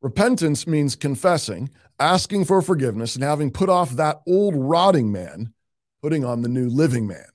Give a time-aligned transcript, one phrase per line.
[0.00, 5.52] Repentance means confessing, asking for forgiveness, and having put off that old rotting man,
[6.00, 7.26] putting on the new living man.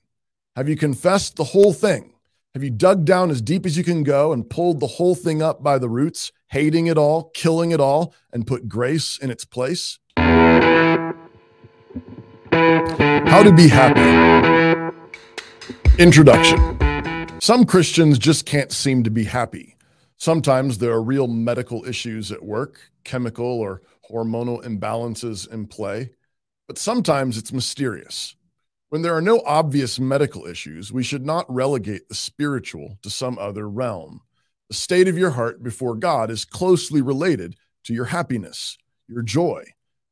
[0.56, 2.14] Have you confessed the whole thing?
[2.54, 5.42] Have you dug down as deep as you can go and pulled the whole thing
[5.42, 9.44] up by the roots, hating it all, killing it all, and put grace in its
[9.44, 9.98] place?
[10.16, 11.12] How
[13.42, 14.94] to be happy.
[15.98, 16.78] Introduction.
[17.42, 19.73] Some Christians just can't seem to be happy.
[20.16, 26.10] Sometimes there are real medical issues at work, chemical or hormonal imbalances in play,
[26.66, 28.36] but sometimes it's mysterious.
[28.88, 33.38] When there are no obvious medical issues, we should not relegate the spiritual to some
[33.38, 34.20] other realm.
[34.68, 38.78] The state of your heart before God is closely related to your happiness,
[39.08, 39.64] your joy,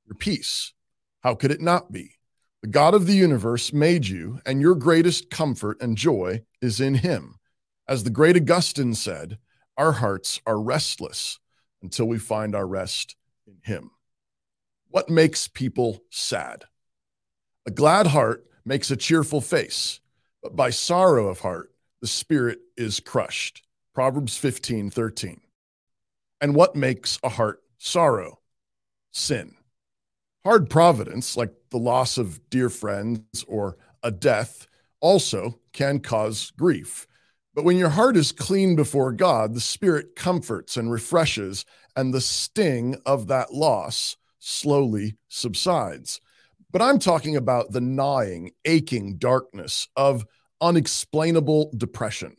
[0.07, 0.73] your peace.
[1.21, 2.17] How could it not be?
[2.63, 6.95] The God of the universe made you, and your greatest comfort and joy is in
[6.97, 7.37] Him.
[7.89, 9.39] As the great Augustine said,
[9.77, 11.39] our hearts are restless
[11.83, 13.91] until we find our rest in Him.
[14.89, 16.65] What makes people sad?
[17.67, 20.01] A glad heart makes a cheerful face,
[20.43, 23.63] but by sorrow of heart, the spirit is crushed.
[23.95, 25.41] Proverbs 15 13.
[26.41, 28.41] And what makes a heart sorrow?
[29.13, 29.55] Sin.
[30.45, 34.67] Hard providence, like the loss of dear friends or a death,
[35.01, 37.07] also can cause grief.
[37.55, 42.21] But when your heart is clean before God, the Spirit comforts and refreshes, and the
[42.21, 46.21] sting of that loss slowly subsides.
[46.71, 50.25] But I'm talking about the gnawing, aching darkness of
[50.63, 52.37] unexplainable depression.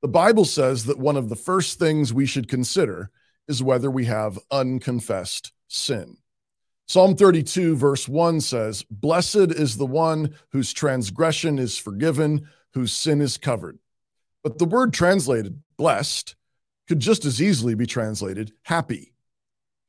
[0.00, 3.10] The Bible says that one of the first things we should consider
[3.48, 6.16] is whether we have unconfessed sin.
[6.86, 13.20] Psalm 32, verse 1 says, Blessed is the one whose transgression is forgiven, whose sin
[13.20, 13.78] is covered.
[14.42, 16.36] But the word translated blessed
[16.86, 19.14] could just as easily be translated happy.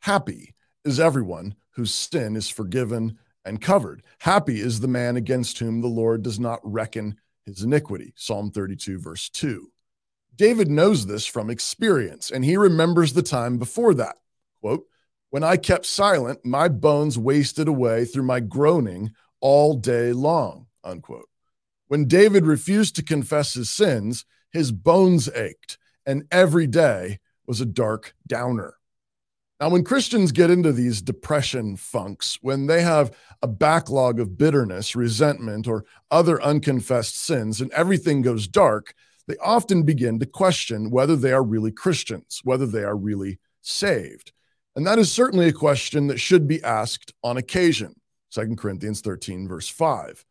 [0.01, 4.03] Happy is everyone whose sin is forgiven and covered.
[4.19, 8.13] Happy is the man against whom the Lord does not reckon his iniquity.
[8.15, 9.71] Psalm 32, verse 2.
[10.35, 14.17] David knows this from experience, and he remembers the time before that.
[14.61, 14.85] Quote,
[15.29, 19.11] when I kept silent, my bones wasted away through my groaning
[19.41, 20.67] all day long.
[20.83, 21.29] Unquote.
[21.87, 27.65] When David refused to confess his sins, his bones ached, and every day was a
[27.65, 28.75] dark downer.
[29.59, 33.11] Now, when Christians get into these depression funks, when they have
[33.41, 38.93] a backlog of bitterness, resentment, or other unconfessed sins, and everything goes dark,
[39.27, 44.31] they often begin to question whether they are really Christians, whether they are really saved.
[44.75, 47.95] And that is certainly a question that should be asked on occasion.
[48.31, 50.23] 2 Corinthians 13, verse 5.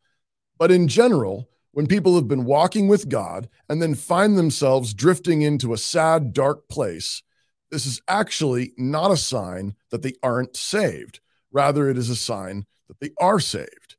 [0.59, 5.43] But in general, when people have been walking with God and then find themselves drifting
[5.43, 7.23] into a sad, dark place,
[7.71, 11.21] this is actually not a sign that they aren't saved.
[11.53, 13.97] Rather, it is a sign that they are saved.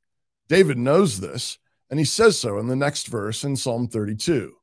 [0.47, 1.59] David knows this,
[1.89, 4.55] and he says so in the next verse in Psalm 32.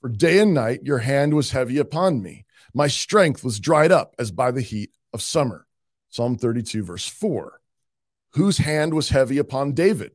[0.00, 2.46] For day and night your hand was heavy upon me.
[2.74, 5.66] My strength was dried up as by the heat of summer.
[6.08, 7.60] Psalm 32, verse 4.
[8.32, 10.12] Whose hand was heavy upon David?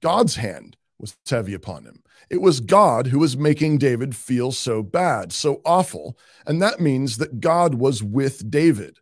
[0.00, 2.02] God's hand was heavy upon him.
[2.30, 6.16] It was God who was making David feel so bad, so awful.
[6.46, 8.98] And that means that God was with David.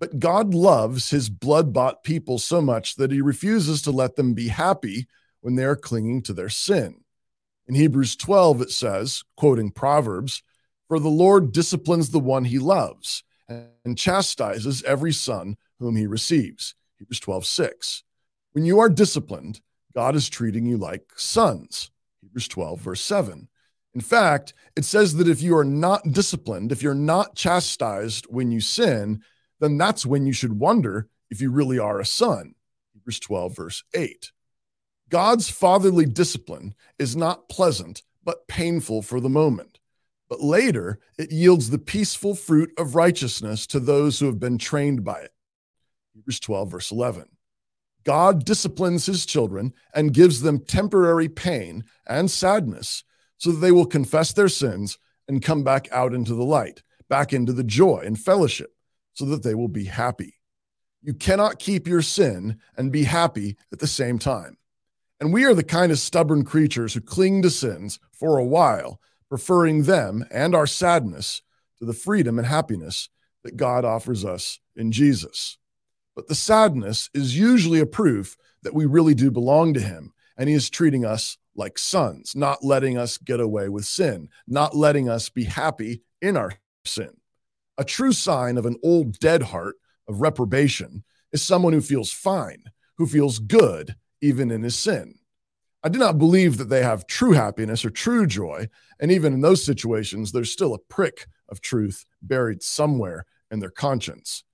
[0.00, 4.34] But God loves his blood bought people so much that he refuses to let them
[4.34, 5.06] be happy
[5.40, 7.04] when they are clinging to their sin.
[7.68, 10.42] In Hebrews 12, it says, quoting Proverbs,
[10.88, 16.74] For the Lord disciplines the one he loves and chastises every son whom he receives.
[16.98, 18.02] Hebrews 12, 6.
[18.52, 19.60] When you are disciplined,
[19.94, 21.90] God is treating you like sons.
[22.22, 23.48] Hebrews 12, verse 7.
[23.94, 28.50] In fact, it says that if you are not disciplined, if you're not chastised when
[28.50, 29.22] you sin,
[29.60, 32.54] then that's when you should wonder if you really are a son.
[32.92, 34.32] Hebrews 12, verse 8.
[35.10, 39.78] God's fatherly discipline is not pleasant, but painful for the moment
[40.28, 45.04] but later it yields the peaceful fruit of righteousness to those who have been trained
[45.04, 45.32] by it.
[46.14, 47.28] Hebrews 12, verse 11.
[48.04, 53.02] God disciplines his children and gives them temporary pain and sadness
[53.38, 57.32] so that they will confess their sins and come back out into the light, back
[57.32, 58.74] into the joy and fellowship,
[59.14, 60.34] so that they will be happy.
[61.02, 64.56] You cannot keep your sin and be happy at the same time.
[65.20, 69.00] And we are the kind of stubborn creatures who cling to sins for a while
[69.28, 71.42] preferring them and our sadness
[71.78, 73.08] to the freedom and happiness
[73.42, 75.58] that God offers us in Jesus.
[76.14, 80.48] But the sadness is usually a proof that we really do belong to Him, and
[80.48, 85.08] He is treating us like sons, not letting us get away with sin, not letting
[85.08, 86.52] us be happy in our
[86.84, 87.10] sin.
[87.78, 89.76] A true sign of an old dead heart
[90.08, 92.64] of reprobation is someone who feels fine,
[92.96, 95.18] who feels good even in his sin.
[95.82, 98.68] I do not believe that they have true happiness or true joy.
[99.00, 103.70] And even in those situations, there's still a prick of truth buried somewhere in their
[103.70, 104.44] conscience.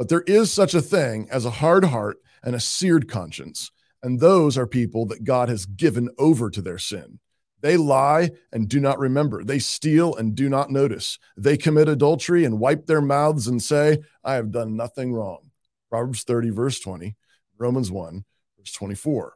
[0.00, 3.70] But there is such a thing as a hard heart and a seared conscience.
[4.02, 7.18] And those are people that God has given over to their sin.
[7.60, 9.44] They lie and do not remember.
[9.44, 11.18] They steal and do not notice.
[11.36, 15.50] They commit adultery and wipe their mouths and say, I have done nothing wrong.
[15.90, 17.14] Proverbs 30, verse 20,
[17.58, 18.24] Romans 1,
[18.56, 19.34] verse 24.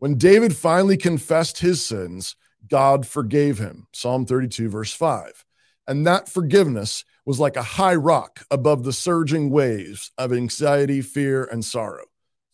[0.00, 2.34] When David finally confessed his sins,
[2.68, 3.86] God forgave him.
[3.92, 5.45] Psalm 32, verse 5.
[5.88, 11.44] And that forgiveness was like a high rock above the surging waves of anxiety, fear,
[11.44, 12.04] and sorrow.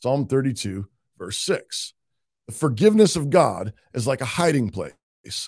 [0.00, 0.86] Psalm 32,
[1.18, 1.94] verse 6.
[2.46, 4.94] The forgiveness of God is like a hiding place,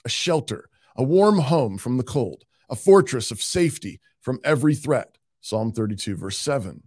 [0.05, 5.19] a shelter, a warm home from the cold, a fortress of safety from every threat.
[5.41, 6.83] Psalm 32, verse 7.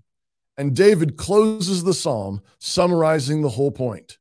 [0.58, 4.18] And David closes the psalm summarizing the whole point.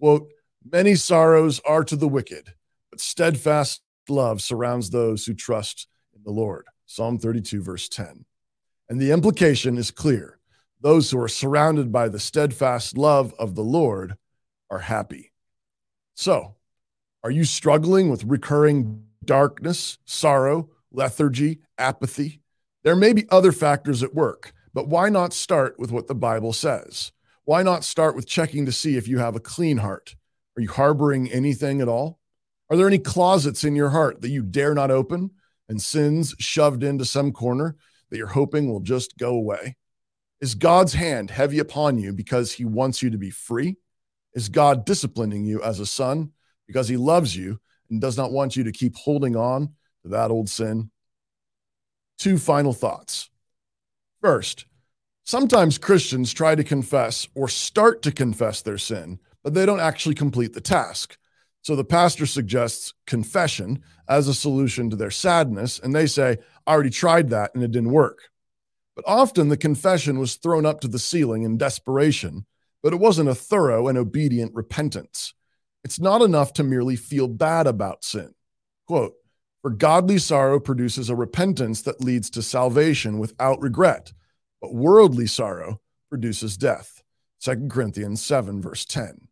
[0.00, 0.32] Quote,
[0.64, 2.54] Many sorrows are to the wicked,
[2.90, 5.86] but steadfast love surrounds those who trust
[6.20, 6.66] in the Lord.
[6.86, 8.24] Psalm 32, verse 10.
[8.88, 10.38] And the implication is clear
[10.80, 14.16] those who are surrounded by the steadfast love of the Lord
[14.70, 15.32] are happy.
[16.14, 16.56] So,
[17.22, 22.40] are you struggling with recurring darkness, sorrow, lethargy, apathy?
[22.82, 26.52] There may be other factors at work, but why not start with what the Bible
[26.52, 27.12] says?
[27.44, 30.16] Why not start with checking to see if you have a clean heart?
[30.56, 32.18] Are you harboring anything at all?
[32.70, 35.32] Are there any closets in your heart that you dare not open
[35.70, 37.76] and sins shoved into some corner
[38.10, 39.76] that you're hoping will just go away?
[40.40, 43.76] Is God's hand heavy upon you because he wants you to be free?
[44.34, 46.32] Is God disciplining you as a son
[46.66, 49.68] because he loves you and does not want you to keep holding on
[50.02, 50.90] to that old sin?
[52.18, 53.30] Two final thoughts.
[54.20, 54.66] First,
[55.24, 60.16] sometimes Christians try to confess or start to confess their sin, but they don't actually
[60.16, 61.16] complete the task.
[61.62, 66.72] So the pastor suggests confession as a solution to their sadness, and they say, I
[66.72, 68.30] already tried that and it didn't work.
[68.96, 72.46] But often the confession was thrown up to the ceiling in desperation,
[72.82, 75.34] but it wasn't a thorough and obedient repentance.
[75.84, 78.34] It's not enough to merely feel bad about sin.
[78.86, 79.14] Quote,
[79.62, 84.12] for godly sorrow produces a repentance that leads to salvation without regret,
[84.60, 87.02] but worldly sorrow produces death.
[87.42, 89.28] 2 Corinthians 7, verse 10.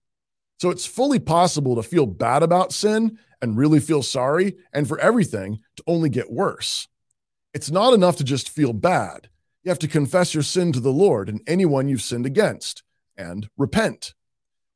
[0.59, 4.99] So it's fully possible to feel bad about sin and really feel sorry, and for
[4.99, 6.89] everything to only get worse.
[7.55, 9.29] It's not enough to just feel bad.
[9.63, 12.83] You have to confess your sin to the Lord and anyone you've sinned against
[13.17, 14.15] and repent.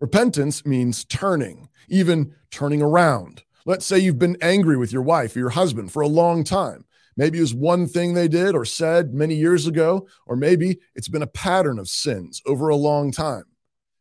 [0.00, 3.42] Repentance means turning, even turning around.
[3.64, 6.84] Let's say you've been angry with your wife or your husband for a long time.
[7.16, 11.08] Maybe it was one thing they did or said many years ago, or maybe it's
[11.08, 13.44] been a pattern of sins over a long time.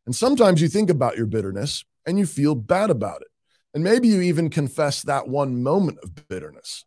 [0.06, 3.28] And sometimes you think about your bitterness and you feel bad about it.
[3.74, 6.86] And maybe you even confess that one moment of bitterness.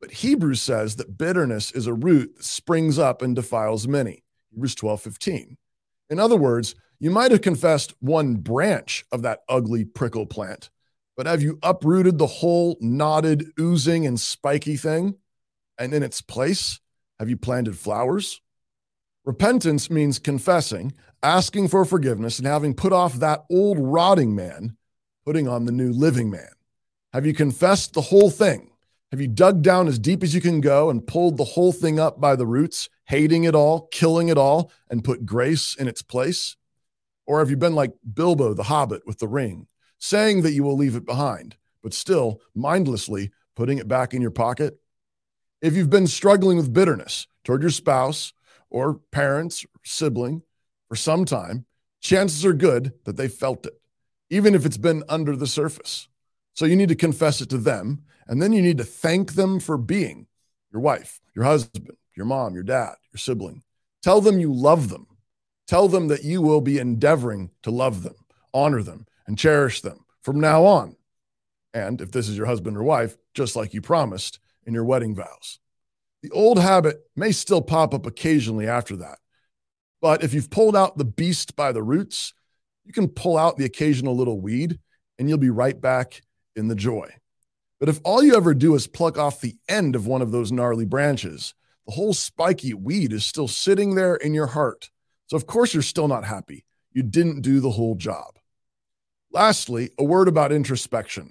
[0.00, 4.22] But Hebrews says that bitterness is a root that springs up and defiles many.
[4.50, 5.56] Hebrews 12, 15.
[6.10, 10.70] In other words, you might have confessed one branch of that ugly prickle plant,
[11.16, 15.16] but have you uprooted the whole knotted, oozing, and spiky thing?
[15.78, 16.80] And in its place,
[17.18, 18.40] have you planted flowers?
[19.24, 24.76] Repentance means confessing, asking for forgiveness, and having put off that old rotting man,
[25.24, 26.50] putting on the new living man.
[27.12, 28.70] Have you confessed the whole thing?
[29.10, 32.00] Have you dug down as deep as you can go and pulled the whole thing
[32.00, 36.00] up by the roots, hating it all, killing it all, and put grace in its
[36.00, 36.56] place?
[37.26, 39.66] Or have you been like Bilbo the Hobbit with the ring,
[39.98, 44.30] saying that you will leave it behind, but still mindlessly putting it back in your
[44.30, 44.78] pocket?
[45.60, 48.32] If you've been struggling with bitterness toward your spouse
[48.70, 50.42] or parents or sibling
[50.92, 51.64] for some time,
[52.02, 53.80] chances are good that they felt it,
[54.28, 56.06] even if it's been under the surface.
[56.52, 59.58] So you need to confess it to them and then you need to thank them
[59.58, 60.26] for being
[60.70, 63.62] your wife, your husband, your mom, your dad, your sibling.
[64.02, 65.06] Tell them you love them.
[65.66, 70.04] Tell them that you will be endeavoring to love them, honor them, and cherish them
[70.20, 70.96] from now on.
[71.72, 75.14] And if this is your husband or wife, just like you promised in your wedding
[75.14, 75.58] vows.
[76.22, 79.20] The old habit may still pop up occasionally after that.
[80.02, 82.34] But if you've pulled out the beast by the roots,
[82.84, 84.80] you can pull out the occasional little weed
[85.18, 86.20] and you'll be right back
[86.56, 87.08] in the joy.
[87.78, 90.52] But if all you ever do is pluck off the end of one of those
[90.52, 91.54] gnarly branches,
[91.86, 94.90] the whole spiky weed is still sitting there in your heart.
[95.26, 96.64] So, of course, you're still not happy.
[96.92, 98.38] You didn't do the whole job.
[99.32, 101.30] Lastly, a word about introspection.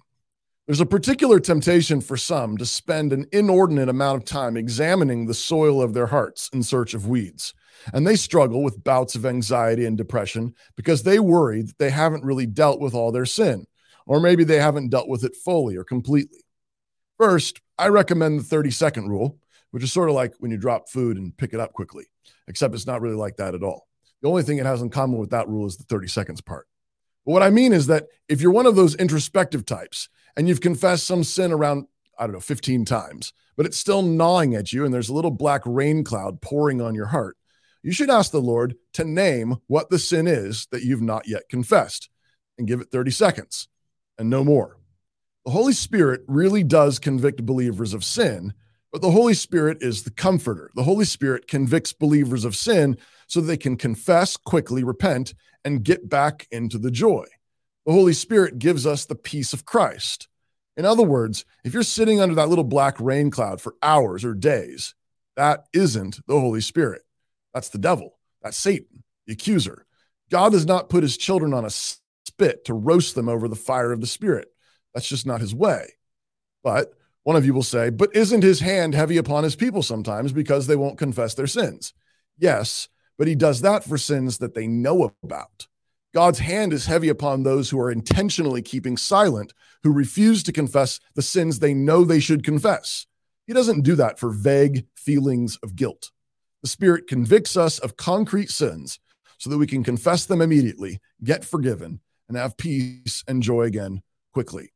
[0.66, 5.34] There's a particular temptation for some to spend an inordinate amount of time examining the
[5.34, 7.54] soil of their hearts in search of weeds.
[7.94, 12.24] And they struggle with bouts of anxiety and depression because they worry that they haven't
[12.24, 13.66] really dealt with all their sin,
[14.06, 16.44] or maybe they haven't dealt with it fully or completely.
[17.18, 19.40] First, I recommend the 30 second rule,
[19.72, 22.06] which is sort of like when you drop food and pick it up quickly,
[22.48, 23.88] except it's not really like that at all.
[24.22, 26.68] The only thing it has in common with that rule is the 30 seconds part.
[27.26, 30.62] But what I mean is that if you're one of those introspective types and you've
[30.62, 31.86] confessed some sin around,
[32.18, 35.32] I don't know, 15 times, but it's still gnawing at you and there's a little
[35.32, 37.38] black rain cloud pouring on your heart,
[37.84, 41.50] you should ask the Lord to name what the sin is that you've not yet
[41.50, 42.10] confessed
[42.58, 43.68] and give it 30 seconds
[44.18, 44.78] and no more.
[45.46, 48.54] The Holy Spirit really does convict believers of sin,
[48.92, 50.70] but the Holy Spirit is the comforter.
[50.76, 52.98] The Holy Spirit convicts believers of sin
[53.28, 55.34] so they can confess, quickly repent,
[55.66, 57.26] and get back into the joy.
[57.86, 60.28] The Holy Spirit gives us the peace of Christ.
[60.78, 64.34] In other words, if you're sitting under that little black rain cloud for hours or
[64.34, 64.94] days,
[65.36, 67.02] that isn't the Holy Spirit.
[67.54, 68.18] That's the devil.
[68.42, 69.86] That's Satan, the accuser.
[70.30, 73.92] God does not put his children on a spit to roast them over the fire
[73.92, 74.48] of the Spirit.
[74.94, 75.94] That's just not his way.
[76.64, 76.94] But
[77.24, 80.68] one of you will say, but isn't his hand heavy upon his people sometimes because
[80.68, 81.94] they won't confess their sins?
[82.38, 85.68] Yes, but he does that for sins that they know about.
[86.14, 89.54] God's hand is heavy upon those who are intentionally keeping silent,
[89.84, 93.06] who refuse to confess the sins they know they should confess.
[93.48, 96.12] He doesn't do that for vague feelings of guilt.
[96.62, 99.00] The Spirit convicts us of concrete sins
[99.38, 104.04] so that we can confess them immediately, get forgiven, and have peace and joy again
[104.34, 104.72] quickly.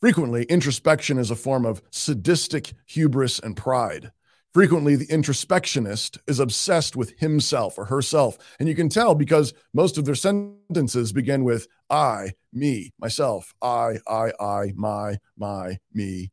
[0.00, 4.10] Frequently, introspection is a form of sadistic hubris and pride.
[4.52, 8.36] Frequently, the introspectionist is obsessed with himself or herself.
[8.58, 13.98] And you can tell because most of their sentences begin with I, me, myself, I,
[14.08, 16.32] I, I, my, my, me.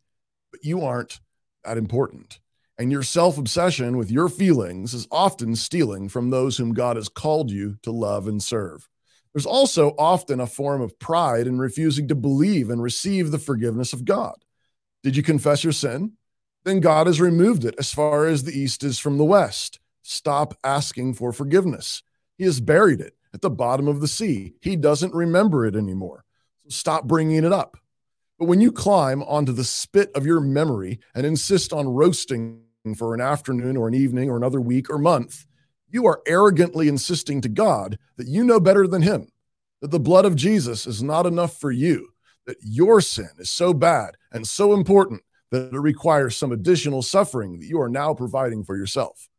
[0.51, 1.19] But you aren't
[1.63, 2.39] that important.
[2.79, 7.09] And your self obsession with your feelings is often stealing from those whom God has
[7.09, 8.87] called you to love and serve.
[9.33, 13.93] There's also often a form of pride in refusing to believe and receive the forgiveness
[13.93, 14.35] of God.
[15.03, 16.13] Did you confess your sin?
[16.67, 19.79] then God has removed it as far as the east is from the west.
[20.01, 22.03] Stop asking for forgiveness.
[22.37, 24.53] He has buried it at the bottom of the sea.
[24.61, 26.25] He doesn't remember it anymore.
[26.63, 27.77] So stop bringing it up.
[28.37, 32.63] But when you climb onto the spit of your memory and insist on roasting
[32.95, 35.45] for an afternoon or an evening or another week or month,
[35.89, 39.27] you are arrogantly insisting to God that you know better than Him,
[39.81, 42.09] that the blood of Jesus is not enough for you,
[42.45, 47.59] that your sin is so bad and so important that it requires some additional suffering
[47.59, 49.29] that you are now providing for yourself.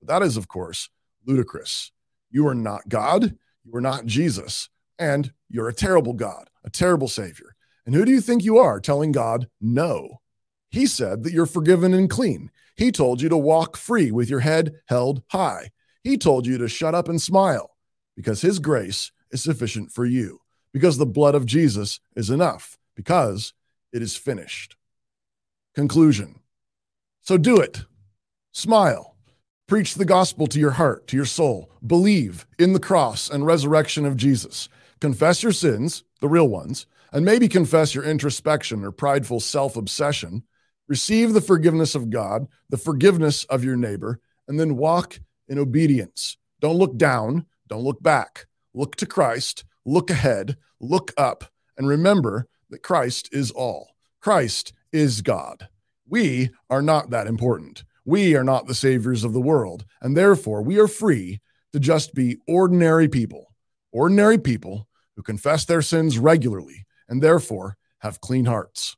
[0.00, 0.88] But that is, of course,
[1.24, 1.90] ludicrous.
[2.30, 7.08] You are not God, you are not Jesus, and you're a terrible God, a terrible
[7.08, 7.56] Savior.
[7.84, 10.20] And who do you think you are telling God no?
[10.70, 12.50] He said that you're forgiven and clean.
[12.76, 15.70] He told you to walk free with your head held high.
[16.02, 17.76] He told you to shut up and smile
[18.14, 20.40] because His grace is sufficient for you,
[20.72, 23.52] because the blood of Jesus is enough, because
[23.92, 24.76] it is finished.
[25.74, 26.40] Conclusion.
[27.22, 27.84] So do it.
[28.52, 29.16] Smile.
[29.66, 31.70] Preach the gospel to your heart, to your soul.
[31.84, 34.68] Believe in the cross and resurrection of Jesus.
[35.00, 40.44] Confess your sins, the real ones, and maybe confess your introspection or prideful self obsession.
[40.88, 46.36] Receive the forgiveness of God, the forgiveness of your neighbor, and then walk in obedience.
[46.60, 48.46] Don't look down, don't look back.
[48.74, 51.44] Look to Christ, look ahead, look up,
[51.76, 53.96] and remember that Christ is all.
[54.20, 55.68] Christ is God.
[56.08, 57.84] We are not that important.
[58.04, 59.84] We are not the saviors of the world.
[60.00, 61.40] And therefore, we are free
[61.72, 63.52] to just be ordinary people,
[63.92, 68.96] ordinary people who confess their sins regularly and therefore have clean hearts.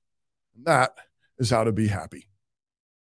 [0.54, 0.94] And that
[1.38, 2.27] is how to be happy.